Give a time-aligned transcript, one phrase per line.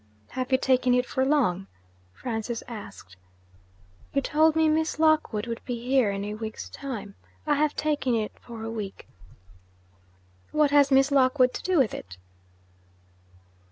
[0.29, 1.67] 'Have you taken it for long?'
[2.11, 3.15] Francis asked.
[4.15, 7.13] 'You told me Miss Lockwood would be here in a week's time.
[7.45, 9.07] I have taken it for a week.'
[10.51, 12.17] 'What has Miss Lockwood to do with it?'